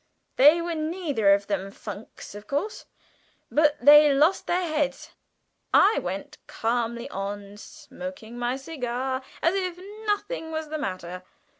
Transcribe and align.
(They 0.35 0.63
were 0.63 0.73
neither 0.73 1.31
of 1.31 1.45
them 1.45 1.69
funks, 1.69 2.33
of 2.33 2.47
course, 2.47 2.87
but 3.51 3.77
they 3.79 4.11
lost 4.11 4.47
their 4.47 4.65
heads.) 4.67 5.11
I 5.75 5.99
went 5.99 6.39
calmly 6.47 7.07
on, 7.11 7.55
smoking 7.57 8.35
my 8.35 8.55
cigar 8.55 9.21
as 9.43 9.53
if 9.53 9.77
nothing 10.07 10.49
was 10.49 10.69
the 10.69 10.79
matter. 10.79 11.21